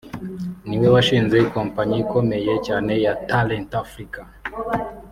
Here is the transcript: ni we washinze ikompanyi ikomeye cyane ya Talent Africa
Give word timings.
ni 0.67 0.75
we 0.81 0.87
washinze 0.95 1.35
ikompanyi 1.45 1.95
ikomeye 2.03 2.53
cyane 2.67 2.93
ya 3.05 3.13
Talent 3.29 3.69
Africa 3.83 4.21